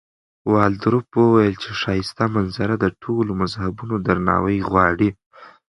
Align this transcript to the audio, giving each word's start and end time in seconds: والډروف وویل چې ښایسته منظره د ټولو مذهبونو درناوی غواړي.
والډروف 0.53 1.07
وویل 1.17 1.55
چې 1.63 1.69
ښایسته 1.81 2.25
منظره 2.35 2.75
د 2.79 2.85
ټولو 3.03 3.31
مذهبونو 3.41 3.95
درناوی 4.07 4.57
غواړي. 4.69 5.09